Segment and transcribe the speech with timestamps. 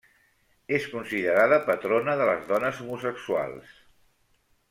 [0.77, 3.79] És considerada patrona de les dones homosexuals.